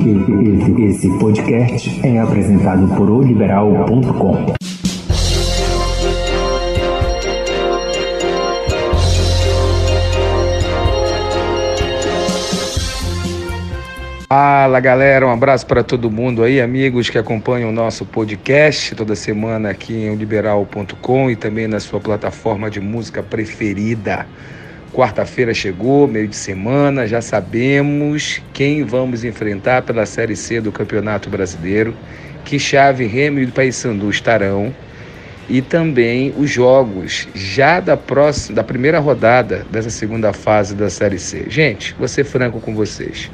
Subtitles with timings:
[0.00, 4.54] Esse, esse podcast é apresentado por oliberal.com.
[14.26, 19.14] Fala galera, um abraço para todo mundo aí, amigos que acompanham o nosso podcast toda
[19.14, 24.26] semana aqui em liberal.com e também na sua plataforma de música preferida.
[24.92, 31.30] Quarta-feira chegou, meio de semana, já sabemos quem vamos enfrentar pela Série C do Campeonato
[31.30, 31.94] Brasileiro,
[32.44, 34.74] que chave Remo e Paysandu estarão
[35.48, 41.20] e também os jogos já da próxima, da primeira rodada dessa segunda fase da Série
[41.20, 41.44] C.
[41.48, 43.30] Gente, vou ser franco com vocês.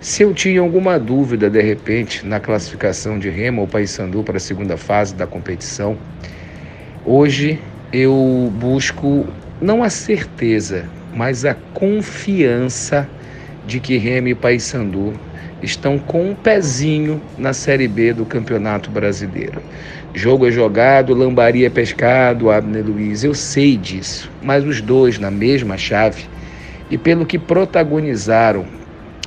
[0.00, 4.40] Se eu tinha alguma dúvida, de repente, na classificação de Remo ou Paysandu para a
[4.40, 5.96] segunda fase da competição,
[7.04, 7.60] hoje
[7.92, 9.28] eu busco
[9.62, 10.84] não a certeza,
[11.14, 13.08] mas a confiança
[13.66, 15.12] de que Remo e Paysandu
[15.62, 19.62] estão com um pezinho na Série B do Campeonato Brasileiro.
[20.12, 25.30] Jogo é jogado, lambaria é pescado, Abner Luiz, eu sei disso, mas os dois na
[25.30, 26.24] mesma chave
[26.90, 28.66] e pelo que protagonizaram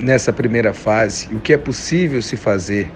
[0.00, 2.90] nessa primeira fase o que é possível se fazer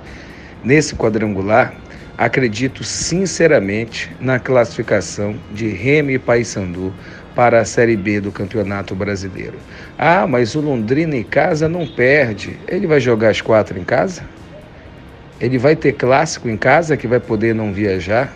[0.65, 1.75] nesse quadrangular,
[2.17, 6.93] acredito sinceramente na classificação de Remy e Paysandu
[7.35, 9.59] para a Série B do Campeonato Brasileiro.
[9.99, 12.59] Ah, mas o Londrina em casa não perde.
[12.67, 14.23] Ele vai jogar as quatro em casa?
[15.39, 18.33] Ele vai ter clássico em casa que vai poder não viajar?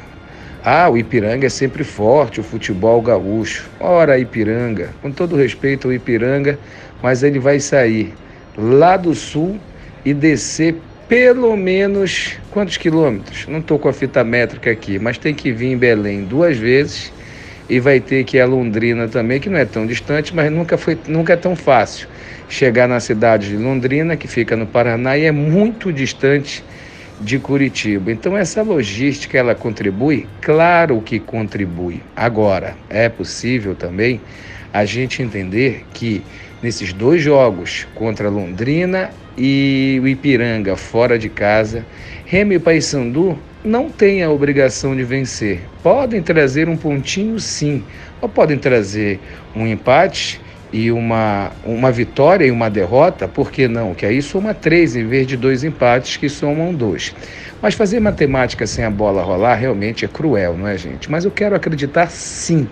[0.63, 3.71] Ah, o Ipiranga é sempre forte, o futebol gaúcho.
[3.81, 6.59] Ora, Ipiranga, com todo respeito ao Ipiranga,
[7.03, 8.13] mas ele vai sair
[8.59, 9.59] lá do sul
[10.05, 10.77] e descer
[11.11, 13.49] pelo menos quantos quilômetros?
[13.49, 17.13] Não estou com a fita métrica aqui, mas tem que vir em Belém duas vezes
[17.69, 20.79] e vai ter que ir a Londrina também, que não é tão distante, mas nunca,
[20.79, 22.07] foi, nunca é tão fácil
[22.49, 26.63] chegar na cidade de Londrina, que fica no Paraná e é muito distante
[27.21, 28.13] de Curitiba.
[28.13, 30.29] Então essa logística ela contribui?
[30.41, 32.01] Claro que contribui.
[32.15, 34.21] Agora, é possível também
[34.73, 36.23] a gente entender que
[36.63, 41.85] nesses dois jogos contra Londrina e o Ipiranga fora de casa,
[42.27, 45.61] Remy e Paysandu não têm a obrigação de vencer.
[45.83, 47.83] Podem trazer um pontinho sim,
[48.21, 49.21] ou podem trazer
[49.55, 50.41] um empate
[50.73, 53.93] e uma, uma vitória e uma derrota, por que não?
[53.93, 57.15] Que aí soma três em vez de dois empates que somam dois.
[57.61, 61.11] Mas fazer matemática sem a bola rolar realmente é cruel, não é, gente?
[61.11, 62.69] Mas eu quero acreditar sim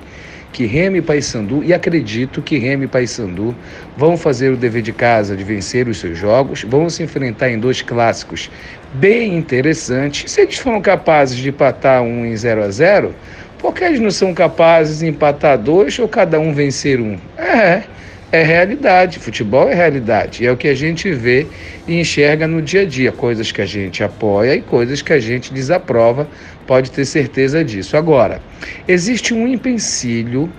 [0.52, 3.54] que Remo e Paysandu, e acredito que Remo e Paysandu
[3.96, 7.58] vão fazer o dever de casa de vencer os seus jogos, vão se enfrentar em
[7.58, 8.50] dois clássicos
[8.94, 10.30] bem interessantes.
[10.30, 13.14] Se eles foram capazes de empatar um em 0 a 0
[13.58, 17.18] por que eles não são capazes de empatar dois ou cada um vencer um?
[17.36, 17.82] É,
[18.30, 19.18] é realidade.
[19.18, 20.42] Futebol é realidade.
[20.42, 21.46] E é o que a gente vê
[21.86, 23.12] e enxerga no dia a dia.
[23.12, 26.28] Coisas que a gente apoia e coisas que a gente desaprova.
[26.66, 27.96] Pode ter certeza disso.
[27.96, 28.40] Agora,
[28.86, 30.50] existe um empecilho,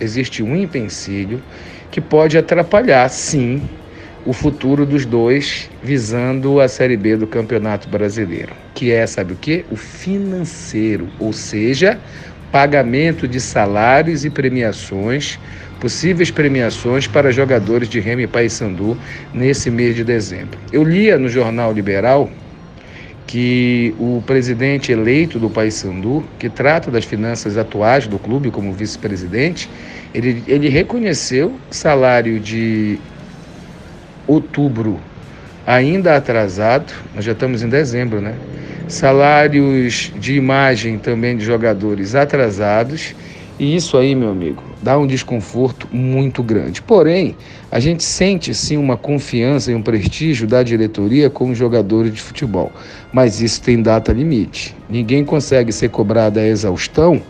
[0.00, 1.42] existe um empecilho
[1.90, 3.62] que pode atrapalhar, sim,
[4.26, 9.36] o futuro dos dois visando a Série B do Campeonato Brasileiro, que é, sabe o
[9.36, 9.64] que?
[9.70, 11.98] O financeiro, ou seja,
[12.56, 15.38] pagamento de salários e premiações
[15.78, 18.96] possíveis premiações para jogadores de Remy Paysandu
[19.34, 20.58] nesse mês de dezembro.
[20.72, 22.30] Eu lia no jornal Liberal
[23.26, 29.68] que o presidente eleito do Paysandu, que trata das finanças atuais do clube como vice-presidente,
[30.14, 32.98] ele, ele reconheceu salário de
[34.26, 34.98] outubro
[35.66, 38.34] ainda atrasado, nós já estamos em dezembro, né?
[38.88, 43.14] Salários de imagem também de jogadores atrasados
[43.58, 46.82] e isso aí, meu amigo, dá um desconforto muito grande.
[46.82, 47.34] Porém,
[47.70, 52.20] a gente sente sim uma confiança e um prestígio da diretoria com os jogadores de
[52.20, 52.70] futebol.
[53.10, 54.76] Mas isso tem data limite.
[54.90, 57.22] Ninguém consegue ser cobrado a exaustão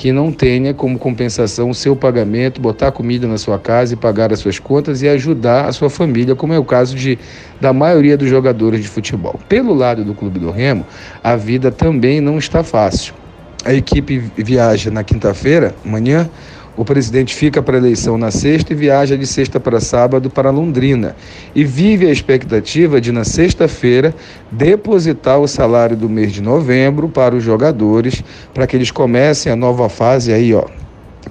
[0.00, 4.32] que não tenha como compensação o seu pagamento, botar comida na sua casa e pagar
[4.32, 7.18] as suas contas e ajudar a sua família, como é o caso de,
[7.60, 9.38] da maioria dos jogadores de futebol.
[9.46, 10.86] Pelo lado do Clube do Remo,
[11.22, 13.19] a vida também não está fácil.
[13.64, 16.28] A equipe viaja na quinta-feira, amanhã.
[16.76, 20.50] O presidente fica para a eleição na sexta e viaja de sexta para sábado para
[20.50, 21.14] Londrina.
[21.54, 24.14] E vive a expectativa de, na sexta-feira,
[24.50, 28.24] depositar o salário do mês de novembro para os jogadores,
[28.54, 30.64] para que eles comecem a nova fase aí, ó,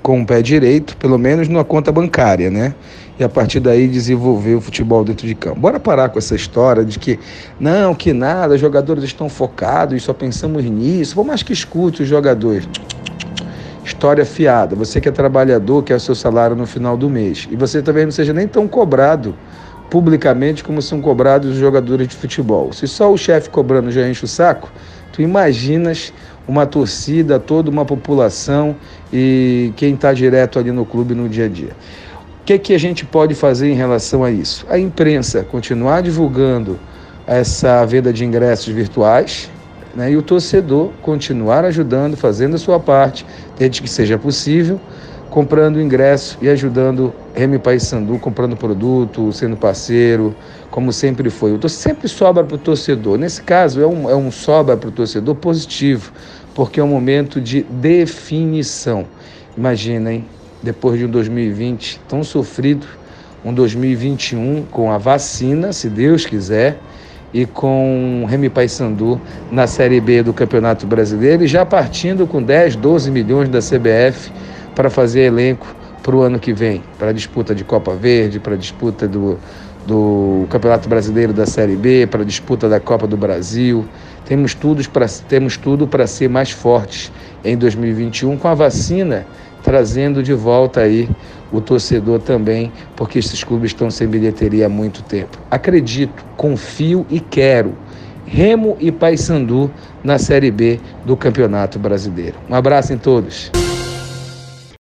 [0.02, 2.74] com o pé direito, pelo menos numa conta bancária, né?
[3.20, 5.60] E a partir daí desenvolver o futebol dentro de campo.
[5.60, 7.20] Bora parar com essa história de que
[7.60, 11.16] não, que nada, os jogadores estão focados e só pensamos nisso.
[11.16, 12.68] Vamos mais que escute os jogadores.
[13.84, 14.76] História fiada.
[14.76, 17.48] Você que é trabalhador, quer o seu salário no final do mês.
[17.52, 19.36] E você talvez não seja nem tão cobrado
[19.90, 22.72] publicamente como são cobrados os jogadores de futebol.
[22.72, 24.72] Se só o chefe cobrando já enche o saco,
[25.12, 26.14] tu imaginas
[26.50, 28.76] uma torcida, toda uma população
[29.14, 31.74] e quem está direto ali no clube no dia a dia.
[32.42, 34.66] O que, que a gente pode fazer em relação a isso?
[34.68, 36.80] A imprensa continuar divulgando
[37.28, 39.52] essa venda de ingressos virtuais
[39.96, 43.24] né, e o torcedor continuar ajudando, fazendo a sua parte,
[43.56, 44.82] desde que seja possível,
[45.30, 50.36] comprando ingresso e ajudando Remy Paysandu, comprando produto, sendo parceiro,
[50.72, 51.54] como sempre foi.
[51.54, 53.18] O sempre sobra para o torcedor.
[53.18, 56.12] Nesse caso, é um, é um sobra para o torcedor positivo,
[56.60, 59.06] porque é um momento de definição.
[59.56, 60.26] Imaginem,
[60.62, 62.86] depois de um 2020 tão sofrido,
[63.46, 66.78] um 2021 com a vacina, se Deus quiser,
[67.34, 72.76] e com Remy Paysandu na Série B do Campeonato Brasileiro e já partindo com 10,
[72.76, 74.30] 12 milhões da CBF
[74.76, 75.66] para fazer elenco
[76.04, 79.40] para o ano que vem, para a disputa de Copa Verde, para a disputa do,
[79.88, 83.88] do Campeonato Brasileiro da Série B, para a disputa da Copa do Brasil.
[84.26, 87.12] Temos tudo para temos tudo para ser mais fortes
[87.44, 89.26] em 2021 com a vacina
[89.64, 91.10] trazendo de volta aí
[91.52, 95.38] o torcedor também, porque esses clubes estão sem bilheteria há muito tempo.
[95.50, 97.76] Acredito, confio e quero
[98.26, 99.72] Remo e Paysandu
[100.04, 102.36] na Série B do Campeonato Brasileiro.
[102.48, 103.52] Um abraço em todos.